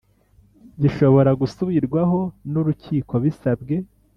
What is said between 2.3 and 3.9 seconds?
n urukiko bisabwe